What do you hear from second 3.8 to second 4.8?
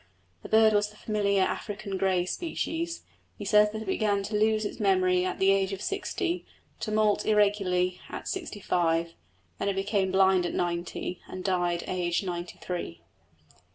it began to lose its